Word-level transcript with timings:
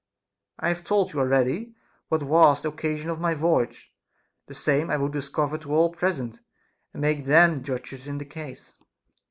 I 0.57 0.69
have 0.69 0.83
told 0.83 1.13
you 1.13 1.19
already 1.19 1.75
what 2.09 2.23
was 2.23 2.61
the 2.61 2.69
occasion 2.69 3.11
of 3.11 3.19
my 3.19 3.35
voyage; 3.35 3.93
the 4.47 4.55
same 4.55 4.89
I 4.89 4.97
would 4.97 5.11
discover 5.13 5.59
to 5.59 5.75
all 5.75 5.91
present, 5.93 6.41
and 6.91 7.03
make 7.03 7.25
them 7.25 7.61
judges 7.61 8.07
in 8.07 8.17
the 8.17 8.25
case. 8.25 8.73